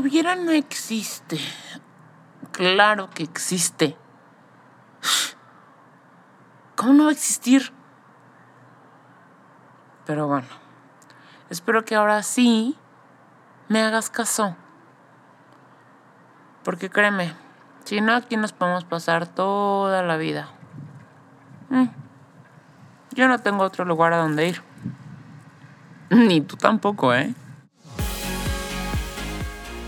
[0.00, 1.38] hubiera no existe.
[2.52, 3.96] Claro que existe.
[6.76, 7.72] ¿Cómo no va a existir?
[10.06, 10.48] Pero bueno,
[11.50, 12.76] espero que ahora sí
[13.68, 14.56] me hagas caso.
[16.64, 17.34] Porque créeme,
[17.84, 20.48] si no, aquí nos podemos pasar toda la vida.
[21.68, 21.88] Mm.
[23.12, 24.62] Yo no tengo otro lugar a donde ir.
[26.10, 27.34] Ni tú tampoco, ¿eh?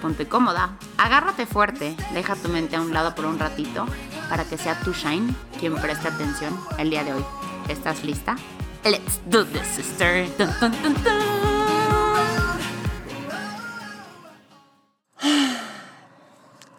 [0.00, 3.86] Ponte cómoda, agárrate fuerte, deja tu mente a un lado por un ratito
[4.28, 7.24] para que sea tu Shine quien preste atención el día de hoy.
[7.68, 8.36] ¿Estás lista?
[8.84, 10.28] Let's do this, sister.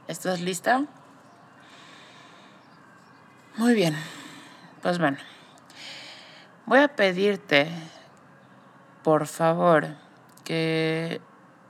[0.07, 0.85] ¿Estás lista?
[3.57, 3.95] Muy bien.
[4.81, 5.17] Pues bueno.
[6.65, 7.69] Voy a pedirte,
[9.03, 9.87] por favor,
[10.45, 11.21] que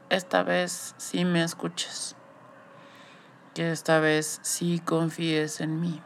[0.10, 2.16] esta vez sí me escuches
[3.54, 6.02] que esta vez sí confíes en mí.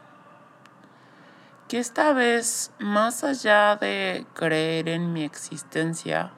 [1.68, 6.32] Que esta vez, más allá de creer en mi existencia,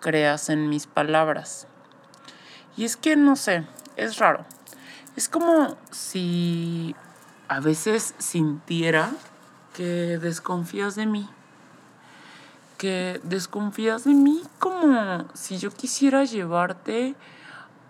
[0.00, 1.66] creas en mis palabras.
[2.76, 3.66] Y es que no sé,
[3.96, 4.46] es raro.
[5.16, 6.94] Es como si
[7.48, 9.10] a veces sintiera
[9.74, 11.28] que desconfías de mí.
[12.78, 17.14] Que desconfías de mí como si yo quisiera llevarte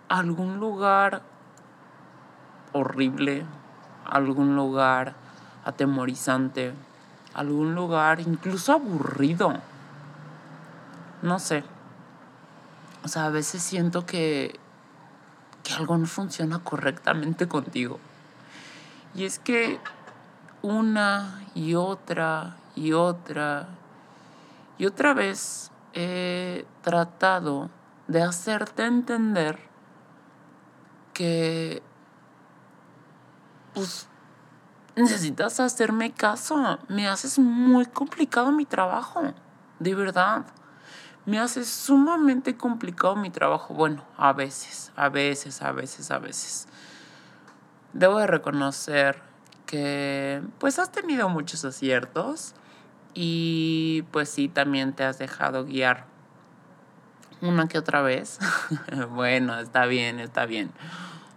[0.09, 1.21] a algún lugar
[2.73, 3.45] horrible,
[4.05, 5.15] algún lugar
[5.63, 6.73] atemorizante,
[7.33, 9.53] algún lugar incluso aburrido.
[11.21, 11.63] No sé.
[13.03, 14.59] O sea, a veces siento que,
[15.63, 17.99] que algo no funciona correctamente contigo.
[19.15, 19.79] Y es que
[20.61, 23.67] una y otra y otra
[24.79, 27.69] y otra vez he tratado
[28.07, 29.59] de hacerte entender
[31.13, 31.83] que
[33.73, 34.07] pues
[34.95, 36.79] necesitas hacerme caso.
[36.87, 39.33] Me haces muy complicado mi trabajo.
[39.79, 40.45] De verdad.
[41.25, 43.73] Me haces sumamente complicado mi trabajo.
[43.73, 46.67] Bueno, a veces, a veces, a veces, a veces.
[47.91, 49.21] Debo de reconocer
[49.65, 52.55] que pues has tenido muchos aciertos
[53.13, 56.05] y pues sí, también te has dejado guiar
[57.41, 58.39] una que otra vez.
[59.11, 60.71] bueno, está bien, está bien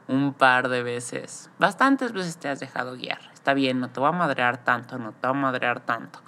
[0.08, 1.50] un par de veces.
[1.58, 3.20] Bastantes veces te has dejado guiar.
[3.32, 6.20] Está bien, no te va a madrear tanto, no te va a madrear tanto.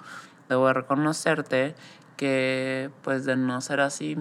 [0.49, 1.75] Debo reconocerte
[2.17, 4.17] que, pues, de no ser así,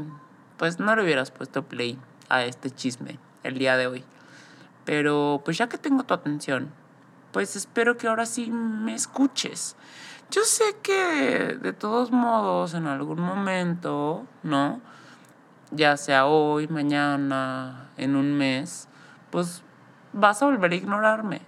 [0.56, 1.98] pues no le hubieras puesto play
[2.28, 4.04] a este chisme el día de hoy.
[4.84, 6.70] Pero, pues, ya que tengo tu atención,
[7.32, 9.76] pues espero que ahora sí me escuches.
[10.30, 14.80] Yo sé que, de todos modos, en algún momento, ¿no?
[15.70, 18.88] Ya sea hoy, mañana, en un mes,
[19.30, 19.62] pues
[20.12, 21.42] vas a volver a ignorarme.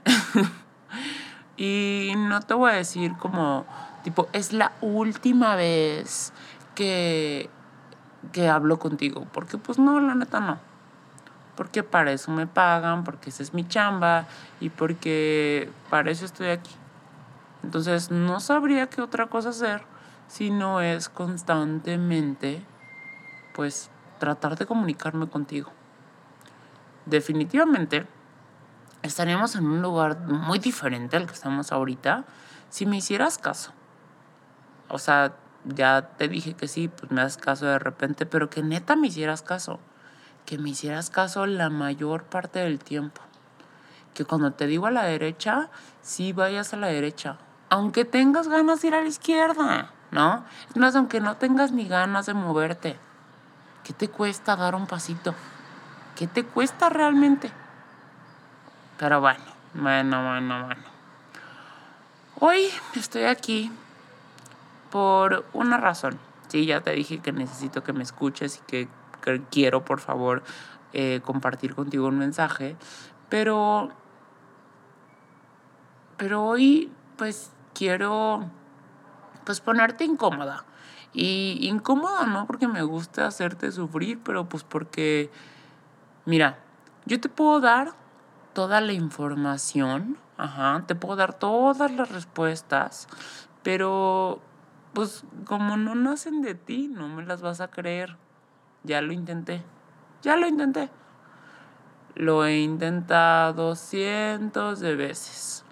[1.56, 3.66] y no te voy a decir como,
[4.04, 6.32] tipo, es la última vez
[6.74, 7.48] que,
[8.32, 10.58] que hablo contigo, porque pues no, la neta no.
[11.56, 14.26] Porque para eso me pagan, porque esa es mi chamba
[14.60, 16.70] y porque para eso estoy aquí.
[17.66, 19.82] Entonces no sabría qué otra cosa hacer
[20.26, 22.64] si no es constantemente,
[23.54, 25.72] pues, tratar de comunicarme contigo
[27.06, 28.06] definitivamente
[29.02, 32.24] estaríamos en un lugar muy diferente al que estamos ahorita
[32.68, 33.72] si me hicieras caso.
[34.88, 35.34] O sea,
[35.64, 39.06] ya te dije que sí, pues me das caso de repente, pero que neta me
[39.06, 39.78] hicieras caso.
[40.44, 43.22] Que me hicieras caso la mayor parte del tiempo.
[44.14, 45.70] Que cuando te digo a la derecha,
[46.02, 47.38] sí vayas a la derecha.
[47.68, 50.44] Aunque tengas ganas de ir a la izquierda, ¿no?
[50.70, 52.96] Es más, aunque no tengas ni ganas de moverte.
[53.82, 55.34] ¿Qué te cuesta dar un pasito?
[56.16, 57.50] ¿Qué te cuesta realmente?
[58.98, 60.82] Pero bueno, bueno, bueno, bueno.
[62.40, 63.70] Hoy estoy aquí
[64.90, 66.18] por una razón.
[66.48, 68.88] Sí, ya te dije que necesito que me escuches y que,
[69.50, 70.42] quiero, por favor,
[70.92, 72.76] eh, compartir contigo un mensaje.
[73.28, 73.90] Pero,
[76.16, 78.50] pero hoy, pues, quiero,
[79.44, 80.64] pues, ponerte incómoda.
[81.12, 85.30] Y incómoda no porque me gusta hacerte sufrir, pero pues porque
[86.26, 86.58] Mira,
[87.06, 87.92] Yo te puedo dar
[88.52, 93.06] toda la información, ajá, te puedo dar todas las respuestas,
[93.62, 94.40] pero
[94.92, 98.16] pues como no nacen de ti, no me las vas a creer.
[98.82, 99.62] Ya lo intenté,
[100.22, 100.90] ya lo intenté.
[102.16, 105.64] Lo he intentado cientos de veces.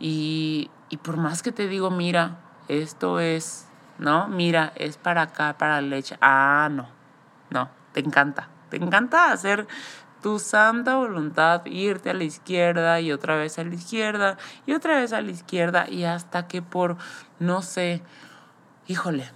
[0.00, 2.38] Y, y por más que te digo, mira,
[2.68, 3.66] esto es,
[3.98, 4.28] ¿no?
[4.28, 6.16] Mira, es para acá, para la leche.
[6.20, 6.88] Ah, no,
[7.50, 8.48] no, te encanta.
[8.70, 9.66] Te encanta hacer
[10.22, 14.98] tu santa voluntad, irte a la izquierda y otra vez a la izquierda y otra
[14.98, 16.96] vez a la izquierda y hasta que por,
[17.38, 18.02] no sé,
[18.88, 19.30] híjole,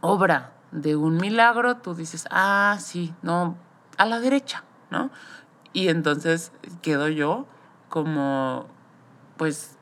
[0.00, 3.56] obra de un milagro, tú dices, ah, sí, no,
[3.96, 5.10] a la derecha, ¿no?
[5.72, 6.52] Y entonces
[6.82, 7.46] quedo yo
[7.88, 8.66] como,
[9.36, 9.76] pues,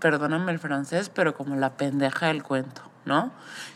[0.00, 2.82] perdóname el francés, pero como la pendeja del cuento.
[3.06, 3.30] ¿no?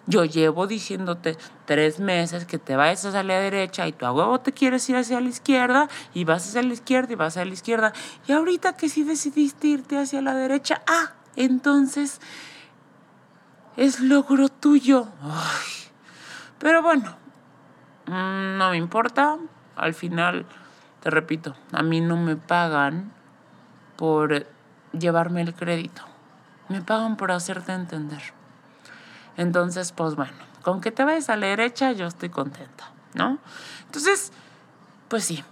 [0.07, 4.41] Yo llevo diciéndote tres meses que te vayas hacia la derecha y tú a huevo
[4.41, 7.55] te quieres ir hacia la izquierda y vas hacia la izquierda y vas hacia la
[7.55, 7.93] izquierda.
[8.27, 12.21] Y ahorita que sí decidiste irte hacia la derecha, ah, entonces
[13.77, 15.07] es logro tuyo.
[16.59, 17.17] Pero bueno,
[18.07, 19.39] mm, no me importa.
[19.77, 20.45] Al final,
[21.01, 23.13] te repito, a mí no me pagan
[23.97, 24.47] por
[24.93, 26.03] llevarme el crédito.
[26.69, 28.23] Me pagan por hacerte entender.
[29.37, 30.33] Entonces, pues bueno,
[30.63, 33.39] con que te vayas a la derecha, yo estoy contenta, ¿no?
[33.87, 34.33] Entonces,
[35.09, 35.45] pues sí.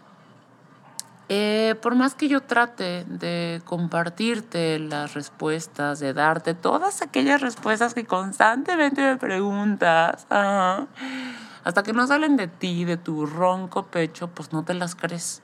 [1.31, 7.93] Eh, por más que yo trate de compartirte las respuestas, de darte todas aquellas respuestas
[7.93, 14.53] que constantemente me preguntas, hasta que no salen de ti, de tu ronco pecho, pues
[14.53, 15.43] no te las crees.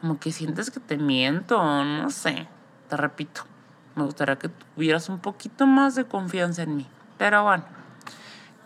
[0.00, 2.48] Como que sientes que te miento, no sé.
[2.90, 3.42] Te repito,
[3.94, 6.88] me gustaría que tuvieras un poquito más de confianza en mí.
[7.18, 7.62] Pero bueno,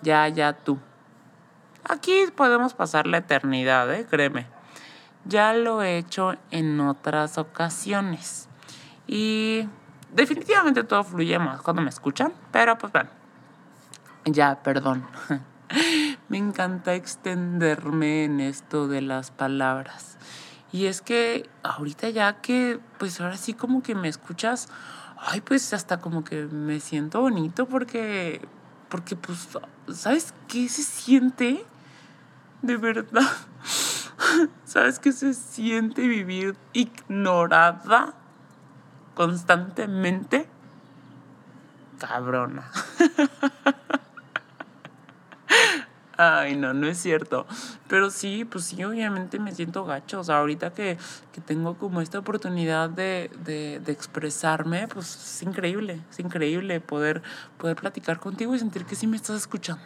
[0.01, 0.79] ya, ya tú.
[1.87, 4.07] Aquí podemos pasar la eternidad, ¿eh?
[4.09, 4.47] créeme.
[5.27, 8.49] Ya lo he hecho en otras ocasiones.
[9.07, 9.69] Y
[10.11, 13.11] definitivamente todo fluye más cuando me escuchan, pero pues bueno.
[14.25, 15.07] Ya, perdón.
[16.31, 20.17] me encanta extenderme en esto de las palabras.
[20.75, 24.69] Y es que ahorita ya que, pues ahora sí como que me escuchas,
[25.17, 28.41] ay, pues hasta como que me siento bonito porque,
[28.89, 29.51] porque pues,
[29.93, 31.65] ¿sabes qué se siente?
[32.63, 33.23] De verdad.
[34.65, 38.13] ¿Sabes qué se siente vivir ignorada
[39.15, 40.49] constantemente?
[42.01, 42.69] Cabrona.
[46.17, 47.47] Ay, no, no es cierto.
[47.89, 50.21] Pero sí, pues sí, obviamente me siento gacho.
[50.21, 50.97] O sea, ahorita que,
[51.47, 57.23] tengo como esta oportunidad de, expresarme, pues es increíble, es increíble poder,
[57.59, 59.83] poder platicar contigo y sentir que sí me estás escuchando.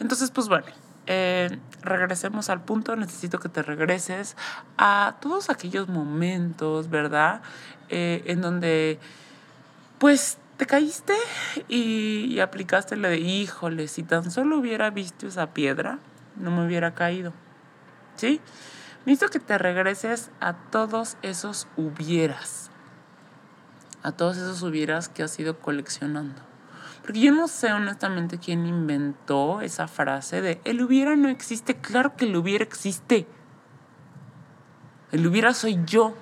[0.00, 0.66] Entonces, pues bueno,
[1.06, 2.96] eh, regresemos al punto.
[2.96, 4.36] Necesito que te regreses
[4.76, 7.40] a todos aquellos momentos, ¿verdad?
[7.88, 8.98] Eh, en donde,
[9.98, 11.14] pues, te caíste
[11.68, 15.98] y, aplicaste la de, híjole, si tan solo hubiera visto esa piedra,
[16.36, 17.32] no me hubiera caído.
[18.16, 18.40] ¿Sí?
[19.04, 22.70] Necesito que te regreses a todos esos hubieras.
[24.02, 26.40] A todos esos hubieras que has ido coleccionando.
[27.02, 31.74] Porque yo no sé honestamente quién inventó esa frase de el hubiera no existe.
[31.74, 33.26] Claro que el hubiera existe.
[35.12, 36.14] El hubiera soy yo.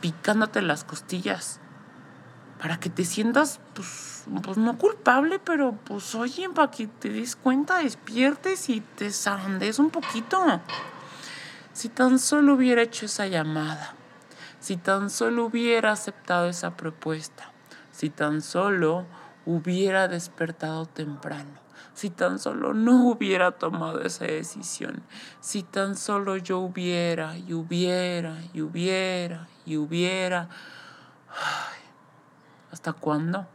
[0.00, 1.59] Picándote las costillas
[2.60, 7.34] para que te sientas, pues, pues, no culpable, pero pues oye, para que te des
[7.34, 10.38] cuenta, despiertes y te zarandees un poquito.
[11.72, 13.94] Si tan solo hubiera hecho esa llamada,
[14.58, 17.50] si tan solo hubiera aceptado esa propuesta,
[17.92, 19.06] si tan solo
[19.46, 21.58] hubiera despertado temprano,
[21.94, 25.02] si tan solo no hubiera tomado esa decisión,
[25.40, 30.50] si tan solo yo hubiera y hubiera y hubiera y hubiera.
[32.72, 33.46] ¿Hasta cuándo?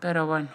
[0.00, 0.48] Pero bueno.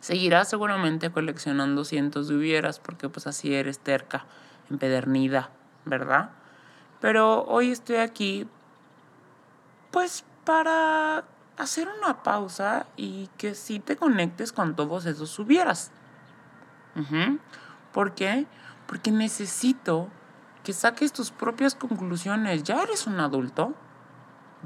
[0.00, 4.24] Seguirás seguramente coleccionando cientos de hubieras porque pues así eres terca,
[4.70, 5.50] empedernida,
[5.84, 6.30] ¿verdad?
[7.00, 8.46] Pero hoy estoy aquí
[9.90, 11.24] pues para
[11.56, 15.90] hacer una pausa y que sí te conectes con todos esos hubieras.
[17.92, 18.46] ¿Por qué?
[18.86, 20.08] Porque necesito
[20.62, 22.62] que saques tus propias conclusiones.
[22.62, 23.74] Ya eres un adulto,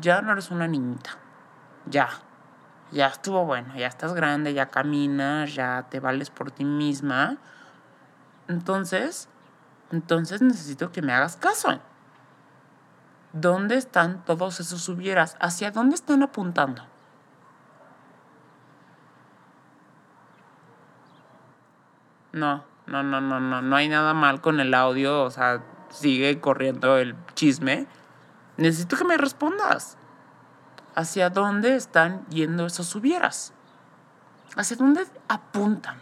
[0.01, 1.19] ya no eres una niñita
[1.87, 2.09] ya,
[2.93, 7.39] ya estuvo bueno, ya estás grande, ya caminas, ya te vales por ti misma.
[8.49, 9.29] Entonces,
[9.93, 11.81] entonces necesito que me hagas caso.
[13.33, 15.37] ¿Dónde están todos esos hubieras?
[15.41, 16.85] ¿Hacia dónde están apuntando?
[22.33, 26.41] No, no, no, no, no, no hay nada mal con el audio, o sea, sigue
[26.41, 27.87] corriendo el chisme.
[28.57, 29.97] Necesito que me respondas.
[30.95, 33.53] ¿Hacia dónde están yendo esos hubieras?
[34.57, 35.99] ¿Hacia dónde apuntan?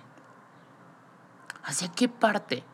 [1.62, 2.64] ¿Hacia qué parte?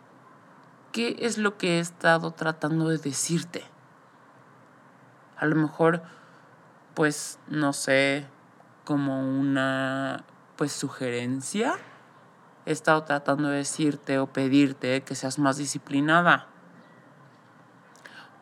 [0.93, 3.65] ¿Qué es lo que he estado tratando de decirte?
[5.37, 6.03] A lo mejor,
[6.95, 8.29] pues, no sé,
[8.85, 10.23] como una,
[10.55, 11.75] pues, sugerencia.
[12.67, 16.47] He estado tratando de decirte o pedirte que seas más disciplinada.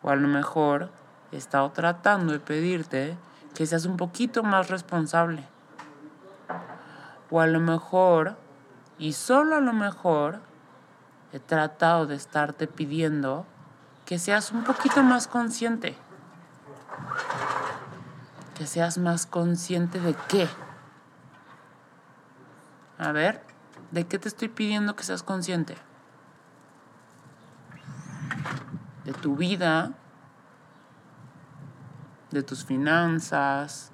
[0.03, 0.91] O a lo mejor
[1.31, 3.17] he estado tratando de pedirte
[3.53, 5.47] que seas un poquito más responsable.
[7.29, 8.37] O a lo mejor,
[8.97, 10.39] y solo a lo mejor,
[11.31, 13.45] he tratado de estarte pidiendo
[14.05, 15.95] que seas un poquito más consciente.
[18.55, 20.47] Que seas más consciente de qué.
[22.99, 23.43] A ver,
[23.91, 25.75] ¿de qué te estoy pidiendo que seas consciente?
[29.05, 29.93] De tu vida,
[32.33, 33.91] de tus finanzas,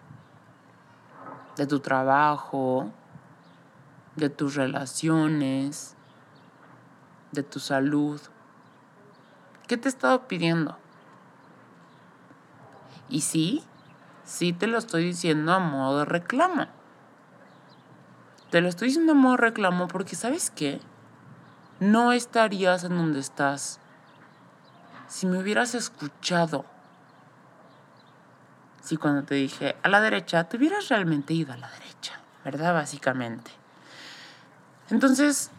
[1.58, 2.89] de tu trabajo,
[4.15, 5.96] de tus relaciones,
[7.31, 8.19] de tu salud.
[9.67, 10.77] ¿Qué te he estado pidiendo?
[13.10, 13.63] Y sí,
[14.24, 16.67] sí te lo estoy diciendo a modo de reclamo.
[18.51, 20.79] Te lo estoy diciendo a modo de reclamo porque sabes qué?
[21.81, 23.79] No estarías en donde estás
[25.08, 26.65] si me hubieras escuchado.
[28.81, 32.74] Si cuando te dije a la derecha, te hubieras realmente ido a la derecha, ¿verdad?
[32.74, 33.51] Básicamente.
[34.89, 35.51] Entonces,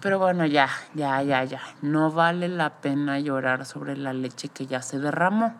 [0.00, 1.60] pero bueno, ya, ya, ya, ya.
[1.82, 5.54] No vale la pena llorar sobre la leche que ya se derramó.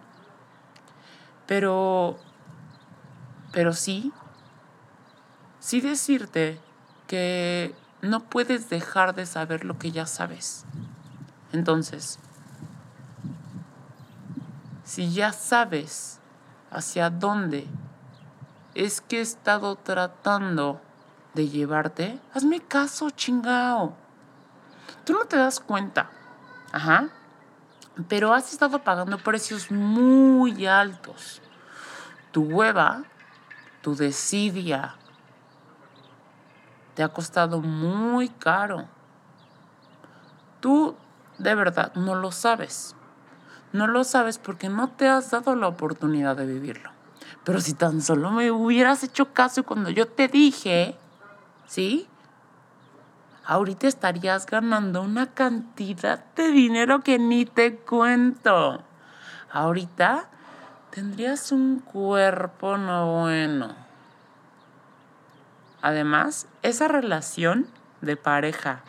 [1.46, 2.18] Pero,
[3.52, 4.12] pero sí,
[5.60, 6.60] sí decirte
[7.06, 10.64] que no puedes dejar de saber lo que ya sabes.
[11.52, 12.18] Entonces,
[14.84, 16.20] si ya sabes
[16.70, 17.66] hacia dónde
[18.74, 20.80] es que he estado tratando
[21.34, 23.94] de llevarte, hazme caso, chingao.
[25.04, 26.10] Tú no te das cuenta.
[26.72, 27.08] Ajá.
[28.08, 31.40] Pero has estado pagando precios muy altos.
[32.32, 33.04] Tu hueva,
[33.80, 34.96] tu desidia,
[36.96, 38.88] te ha costado muy caro.
[40.60, 40.96] Tú
[41.38, 42.95] de verdad no lo sabes.
[43.76, 46.90] No lo sabes porque no te has dado la oportunidad de vivirlo.
[47.44, 50.96] Pero si tan solo me hubieras hecho caso cuando yo te dije,
[51.66, 52.08] ¿sí?
[53.44, 58.82] Ahorita estarías ganando una cantidad de dinero que ni te cuento.
[59.52, 60.30] Ahorita
[60.90, 63.74] tendrías un cuerpo no bueno.
[65.82, 67.66] Además, esa relación
[68.00, 68.80] de pareja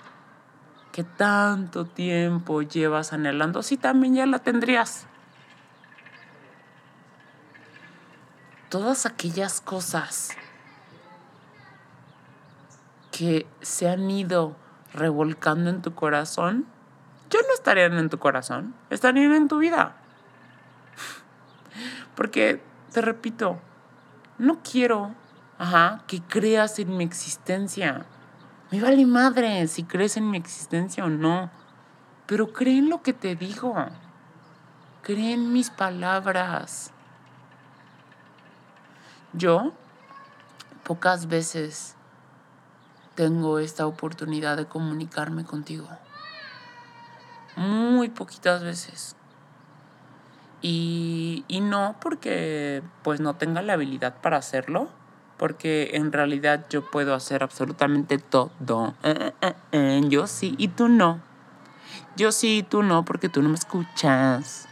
[0.98, 5.06] que tanto tiempo llevas anhelando, sí también ya la tendrías.
[8.70, 10.32] Todas aquellas cosas
[13.12, 14.56] que se han ido
[14.92, 16.66] revolcando en tu corazón,
[17.30, 19.98] yo no estarían en tu corazón, estarían en tu vida.
[22.16, 22.60] Porque,
[22.92, 23.60] te repito,
[24.40, 25.14] no quiero
[25.60, 28.08] ajá, que creas en mi existencia.
[28.72, 31.50] Me vale madre si crees en mi existencia o no.
[32.26, 33.76] Pero cree en lo que te digo.
[35.02, 36.92] Cree en mis palabras.
[39.34, 39.72] Yo
[40.84, 41.96] pocas veces
[43.16, 45.88] tengo esta oportunidad de comunicarme contigo.
[47.56, 49.16] Muy poquitas veces.
[50.62, 54.90] Y, no porque pues no tenga la habilidad para hacerlo,
[55.38, 58.96] porque en realidad yo puedo hacer absolutamente todo.
[59.04, 61.22] Eh, eh, eh, yo sí y tú no.
[62.16, 64.68] Yo sí y tú no, porque tú no me escuchas.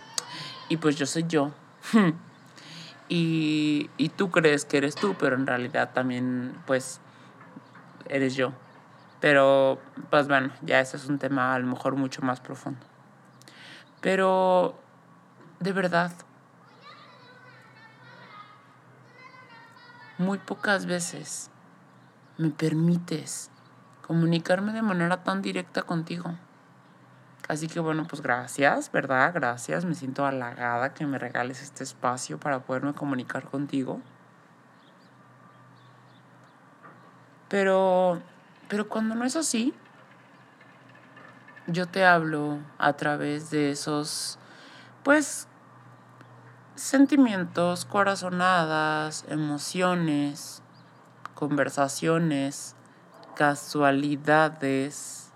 [0.69, 1.51] Y pues yo soy yo.
[3.09, 6.99] y, y tú crees que eres tú, pero en realidad también pues
[8.09, 8.51] eres yo.
[9.19, 9.79] Pero,
[10.09, 12.85] pues bueno, ya ese es un tema a lo mejor mucho más profundo.
[14.01, 14.75] Pero,
[15.59, 16.11] de verdad,
[20.17, 21.49] muy pocas veces
[22.37, 23.49] me permites
[24.05, 26.35] comunicarme de manera tan directa contigo.
[27.47, 29.31] Así que bueno, pues gracias, ¿verdad?
[29.33, 29.85] Gracias.
[29.85, 34.01] Me siento halagada que me regales este espacio para poderme comunicar contigo.
[37.49, 38.21] Pero,
[38.67, 39.73] pero cuando no es así,
[41.67, 44.39] yo te hablo a través de esos,
[45.03, 45.47] pues,
[46.75, 50.61] sentimientos, corazonadas, emociones,
[51.33, 52.75] conversaciones,
[53.35, 55.31] casualidades,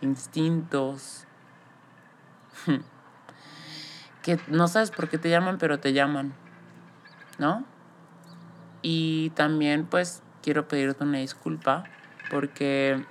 [0.00, 1.26] instintos,
[4.22, 6.32] que no sabes por qué te llaman, pero te llaman,
[7.38, 7.64] ¿no?
[8.82, 11.84] Y también pues quiero pedirte una disculpa
[12.30, 13.04] porque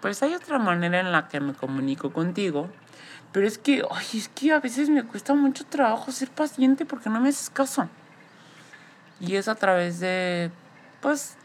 [0.00, 2.70] pues hay otra manera en la que me comunico contigo.
[3.32, 7.08] Pero es que, ay, es que a veces me cuesta mucho trabajo ser paciente porque
[7.08, 7.88] no me haces caso.
[9.20, 10.50] Y es a través de,
[11.00, 11.36] pues,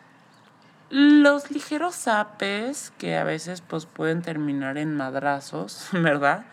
[0.89, 6.45] los ligeros apes que a veces pues pueden terminar en madrazos, ¿verdad?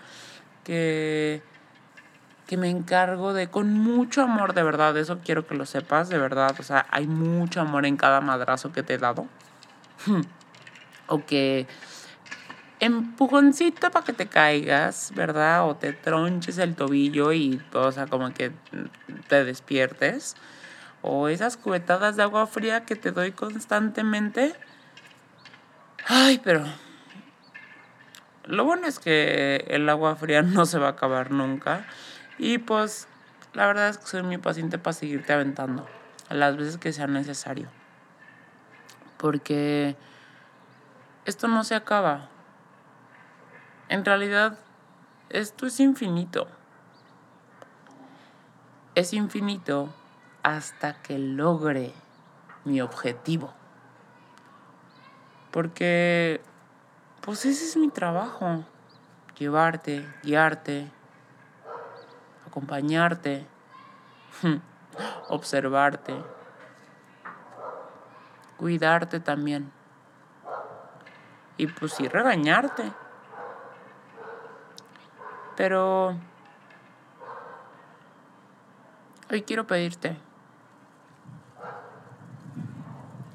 [0.65, 1.43] Que,
[2.47, 6.19] que me encargo de con mucho amor, de verdad, eso quiero que lo sepas, de
[6.19, 9.27] verdad, o sea, hay mucho amor en cada madrazo que te he dado.
[11.07, 11.67] o que
[12.81, 15.69] empujoncito para que te caigas, ¿verdad?
[15.69, 18.53] O te tronches el tobillo y, o sea, como que
[19.29, 20.37] te despiertes
[21.03, 24.55] o esas cubetadas de agua fría que te doy constantemente.
[26.07, 26.65] Ay, pero
[28.47, 31.87] lo bueno es que el agua fría no se va a acabar nunca.
[32.39, 33.07] Y pues
[33.53, 35.87] la verdad es que soy muy paciente para seguirte aventando
[36.31, 37.69] las veces que sea necesario.
[39.19, 39.97] Porque
[41.25, 42.29] esto no se acaba.
[43.95, 44.59] En realidad,
[45.29, 46.49] esto es infinito.
[48.97, 49.89] Es infinito
[50.43, 51.93] hasta que logre
[52.65, 53.55] mi objetivo.
[55.53, 56.43] Porque,
[57.21, 58.65] pues ese es mi trabajo.
[59.39, 60.91] Llevarte, guiarte,
[62.49, 63.47] acompañarte,
[65.29, 66.17] observarte,
[68.57, 69.71] cuidarte también.
[71.57, 73.04] Y pues sí, regañarte.
[75.57, 76.17] Pero
[79.31, 80.17] hoy quiero pedirte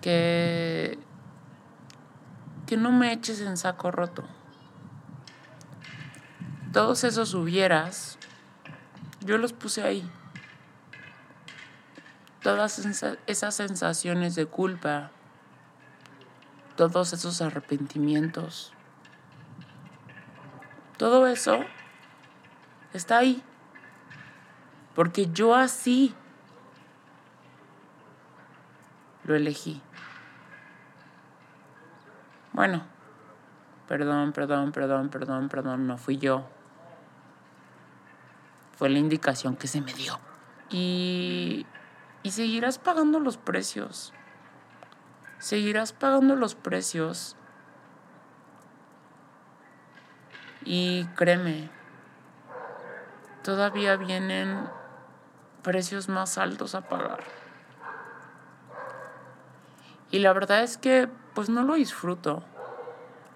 [0.02, 1.00] que,
[2.68, 4.24] que no me eches en saco roto.
[6.74, 8.18] Todos esos hubieras,
[9.22, 10.10] yo los puse ahí.
[12.42, 12.80] Todas
[13.28, 15.12] esas sensaciones de culpa,
[16.76, 18.72] todos esos arrepentimientos,
[20.98, 21.66] todo eso
[22.94, 23.44] está ahí.
[24.96, 26.14] Porque yo así
[29.24, 29.82] lo elegí.
[32.52, 32.84] Bueno,
[33.88, 36.48] perdón, perdón, perdón, perdón, perdón, no fui yo.
[38.76, 40.20] Fue la indicación que se me dio.
[40.70, 41.66] Y,
[42.24, 44.14] y seguirás pagando los precios.
[45.38, 47.36] Seguirás pagando los precios.
[50.66, 51.70] Y créeme,
[53.44, 54.70] todavía vienen
[55.64, 57.20] precios más altos a pagar.
[60.12, 62.44] Y la verdad es que pues no lo disfruto.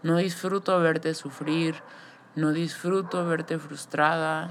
[0.02, 1.82] No disfruto verte sufrir,
[2.36, 4.50] no disfruto verte frustrada,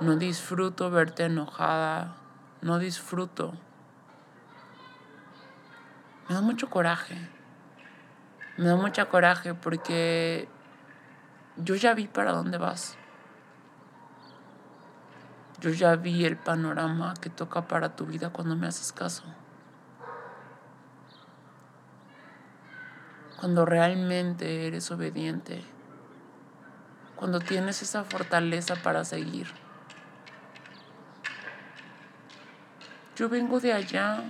[0.00, 2.16] no disfruto verte enojada,
[2.62, 3.52] no disfruto.
[6.28, 7.16] Me da mucho coraje.
[8.56, 10.48] Me da mucho coraje porque
[11.56, 12.96] yo ya vi para dónde vas.
[15.60, 19.24] Yo ya vi el panorama que toca para tu vida cuando me haces caso.
[23.38, 25.62] cuando realmente eres obediente,
[27.14, 29.46] cuando tienes esa fortaleza para seguir.
[33.14, 34.24] Yo vengo de allá,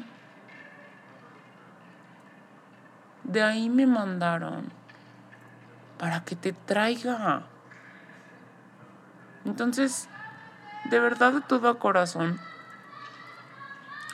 [3.24, 4.70] de ahí me mandaron
[5.98, 7.44] para que te traiga.
[9.46, 10.06] Entonces,
[10.84, 12.38] de verdad de todo corazón,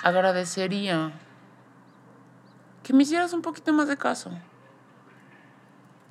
[0.03, 1.13] agradecería
[2.83, 4.31] que me hicieras un poquito más de caso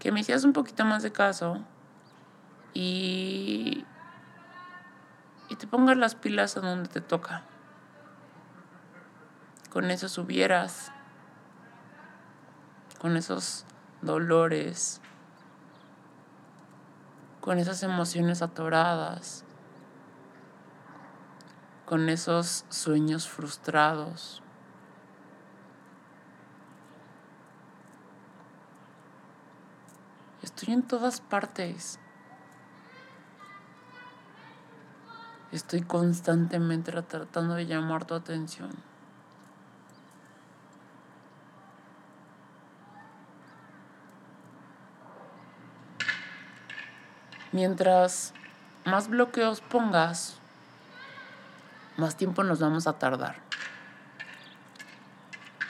[0.04, 1.60] que me hicieras un poquito más de caso
[2.74, 3.86] y,
[5.48, 7.44] y te pongas las pilas a donde te toca.
[9.70, 10.92] Con esos hubieras,
[13.00, 13.64] con esos
[14.02, 15.00] dolores,
[17.40, 19.46] con esas emociones atoradas,
[21.86, 24.42] con esos sueños frustrados.
[30.42, 32.00] Estoy en todas partes.
[35.52, 38.72] Estoy constantemente tratando de llamar tu atención.
[47.52, 48.34] Mientras
[48.84, 50.40] más bloqueos pongas,
[51.98, 53.36] más tiempo nos vamos a tardar.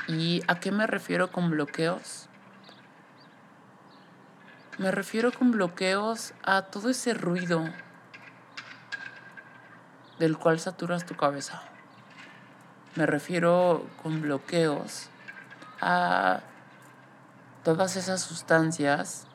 [0.07, 2.27] ¿Y a qué me refiero con bloqueos?
[4.77, 7.63] Me refiero con bloqueos a todo ese ruido
[10.19, 11.61] del cual saturas tu cabeza.
[12.95, 15.09] Me refiero con bloqueos
[15.81, 16.41] a
[17.63, 19.27] todas esas sustancias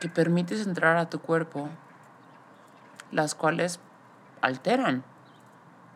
[0.00, 1.68] que permites entrar a tu cuerpo,
[3.12, 3.78] las cuales
[4.44, 5.02] alteran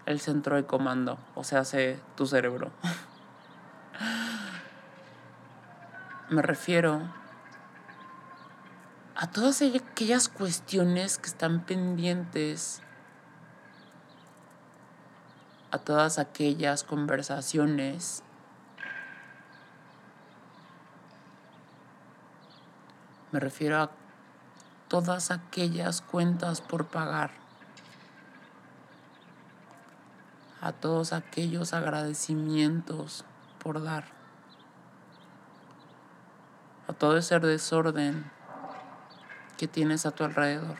[0.07, 2.71] el centro de comando, o sea, hace tu cerebro.
[6.31, 7.03] Me refiero
[9.15, 12.83] a todas aquellas cuestiones que están pendientes,
[15.71, 18.23] a todas aquellas conversaciones
[23.31, 23.91] Me refiero a
[24.89, 27.31] todas aquellas cuentas por pagar,
[30.61, 33.25] a todos aquellos agradecimientos
[33.59, 34.05] por dar,
[36.89, 38.31] a todo ese desorden
[39.57, 40.77] que tienes a tu alrededor.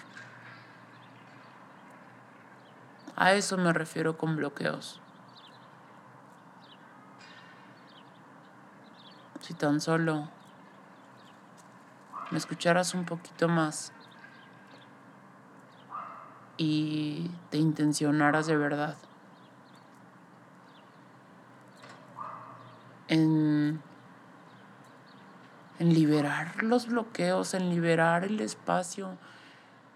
[3.15, 5.01] A eso me refiero con bloqueos.
[9.41, 10.29] Si tan solo
[12.31, 13.93] me escucharas un poquito más
[16.57, 18.97] y te intencionaras de verdad
[23.09, 23.81] en,
[25.79, 29.17] en liberar los bloqueos, en liberar el espacio,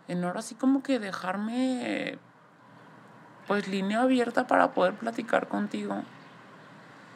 [0.08, 2.18] en ahora sí como que dejarme
[3.46, 6.02] pues línea abierta para poder platicar contigo,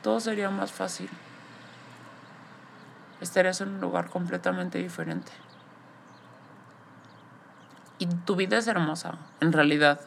[0.02, 1.08] todo sería más fácil
[3.20, 5.32] estarías en un lugar completamente diferente.
[7.98, 10.00] Y tu vida es hermosa, en realidad.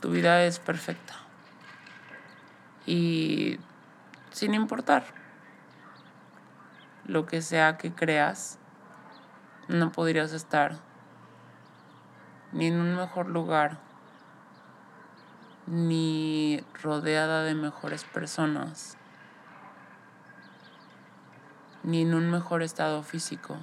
[0.00, 1.14] Tu vida es perfecta.
[2.86, 3.58] Y
[4.32, 5.04] sin importar
[7.04, 8.58] lo que sea que creas,
[9.68, 10.78] no podrías estar
[12.52, 13.78] ni en un mejor lugar,
[15.66, 18.98] ni rodeada de mejores personas
[21.82, 23.56] ni en un mejor estado físico.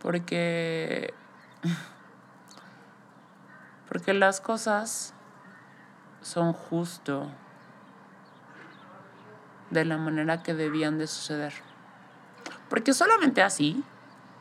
[0.00, 1.14] Porque
[3.88, 5.14] porque las cosas
[6.22, 7.28] son justo
[9.70, 11.54] de la manera que debían de suceder.
[12.68, 13.84] Porque solamente así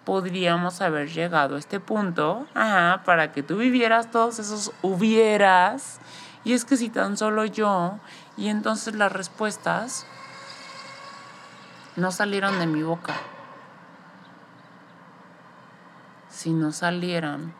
[0.06, 6.00] podríamos haber llegado a este punto para que tú vivieras todos esos hubieras.
[6.44, 8.00] Y es que si tan solo yo
[8.38, 10.06] y entonces las respuestas
[11.96, 13.14] no salieron de mi boca,
[16.30, 17.54] sino salieran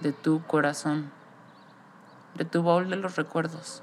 [0.00, 1.10] de tu corazón,
[2.34, 3.82] de tu baúl de los recuerdos,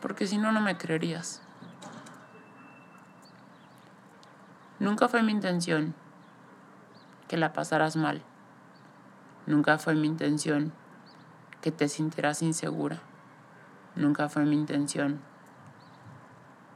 [0.00, 1.42] porque si no, no me creerías.
[4.78, 5.94] Nunca fue mi intención
[7.28, 8.22] que la pasaras mal.
[9.46, 10.72] Nunca fue mi intención
[11.60, 12.98] que te sintieras insegura.
[13.96, 15.20] Nunca fue mi intención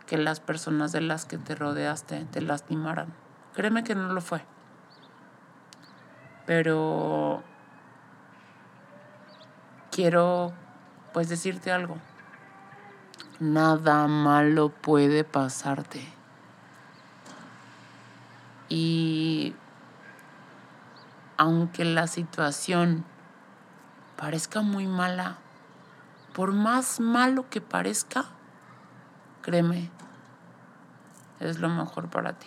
[0.07, 3.13] que las personas de las que te rodeaste te lastimaran.
[3.55, 4.43] Créeme que no lo fue.
[6.47, 7.43] Pero
[9.99, 10.53] quiero
[11.13, 11.97] pues decirte algo.
[13.41, 16.07] Nada malo puede pasarte.
[18.69, 19.57] Y
[21.37, 23.05] aunque la situación
[24.17, 25.39] parezca muy mala,
[26.33, 28.27] por más malo que parezca,
[29.43, 29.91] créeme,
[31.41, 32.47] es lo mejor para ti.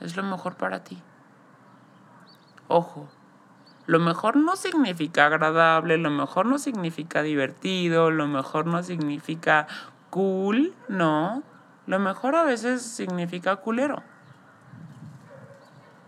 [0.00, 1.00] Es lo mejor para ti.
[2.76, 3.06] Ojo,
[3.86, 9.68] lo mejor no significa agradable, lo mejor no significa divertido, lo mejor no significa
[10.10, 11.44] cool, no.
[11.86, 14.02] Lo mejor a veces significa culero.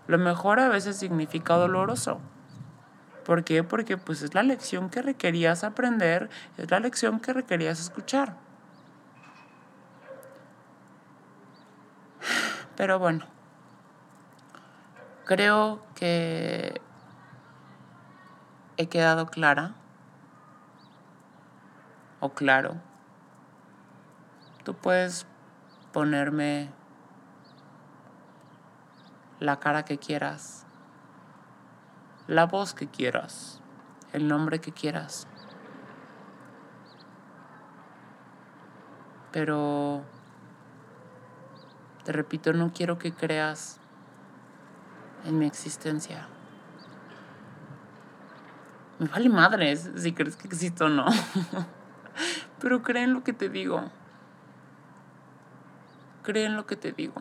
[0.09, 2.19] Lo mejor a veces significa doloroso.
[3.25, 3.63] ¿Por qué?
[3.63, 8.35] Porque pues es la lección que requerías aprender, es la lección que requerías escuchar.
[12.77, 13.36] Pero bueno,
[15.27, 16.81] creo que
[18.79, 19.75] he quedado clara
[22.21, 22.77] o claro.
[24.65, 25.27] Tú puedes
[25.93, 26.71] ponerme
[29.41, 30.67] la cara que quieras
[32.27, 33.61] la voz que quieras,
[34.13, 35.29] el nombre que quieras.
[39.31, 40.03] Pero,
[42.05, 43.79] te repito, no quiero que creas
[45.27, 46.27] en mi existencia.
[48.99, 51.07] Me vale madres si crees que existo o no.
[52.61, 53.91] Pero creen lo que te digo.
[56.23, 57.21] Creen lo que te digo.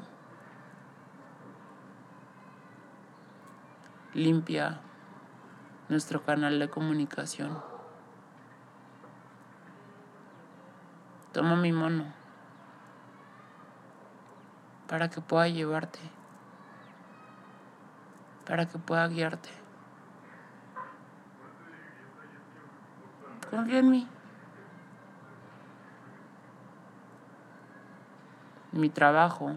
[4.14, 4.80] Limpia
[5.90, 7.62] nuestro canal de comunicación.
[11.34, 12.14] Toma mi mano
[14.88, 16.00] para que pueda llevarte,
[18.46, 19.50] para que pueda guiarte.
[23.50, 24.08] Confía en mí.
[28.72, 29.54] Mi trabajo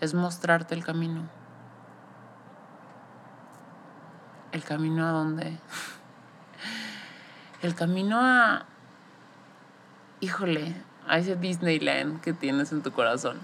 [0.00, 1.28] es mostrarte el camino.
[4.52, 5.58] El camino a dónde?
[7.62, 8.66] El camino a...
[10.20, 10.74] Híjole,
[11.06, 13.38] a ese Disneyland que tienes en tu corazón.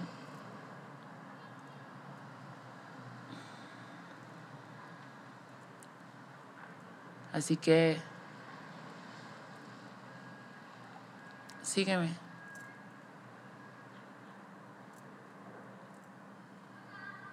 [7.35, 8.01] Así que
[11.61, 12.15] sígueme.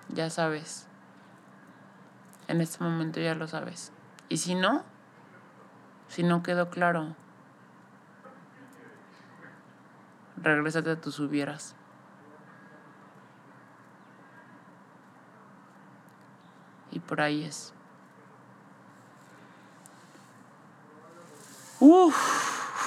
[0.08, 0.88] Ya sabes.
[2.48, 3.92] En este momento ya lo sabes.
[4.28, 4.82] Y si no,
[6.08, 7.14] si no quedó claro,
[10.36, 11.76] regrésate a tus hubieras.
[16.90, 17.72] Y por ahí es.
[21.84, 22.86] Uf.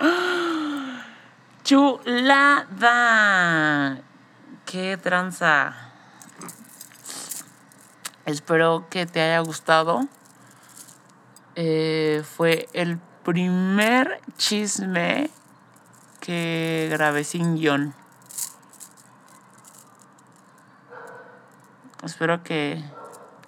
[1.64, 2.88] Chulada.
[4.64, 5.76] Qué tranza.
[8.24, 10.08] Espero que te haya gustado.
[11.56, 15.28] Eh, fue el primer chisme
[16.20, 17.92] que grabé sin guion.
[22.02, 22.82] Espero que,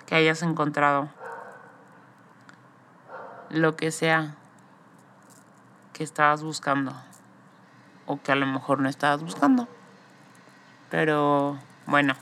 [0.04, 1.08] que hayas encontrado
[3.50, 4.36] lo que sea
[5.92, 6.92] que estabas buscando
[8.06, 9.68] o que a lo mejor no estabas buscando.
[10.90, 12.14] Pero bueno,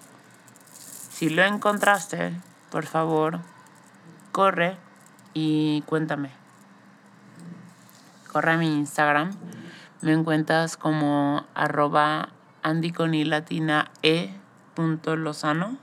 [0.73, 3.41] si lo encontraste, por favor,
[4.33, 4.77] corre
[5.35, 6.45] y cuéntame
[8.35, 9.31] corre a mi Instagram.
[10.01, 12.31] Me encuentras como arroba
[12.65, 12.93] Andy
[13.25, 14.35] latina e
[14.75, 15.79] punto lozano.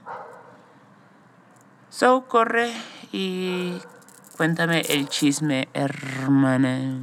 [1.89, 2.73] So, corre
[3.13, 3.79] y
[4.41, 6.99] Cuéntame el chisme, hermana.